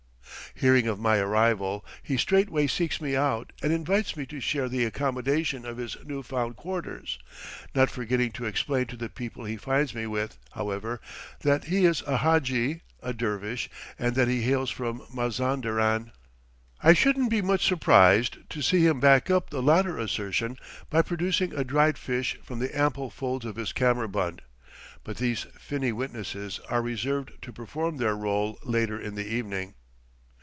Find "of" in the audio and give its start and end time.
0.85-0.99, 5.65-5.77, 23.45-23.55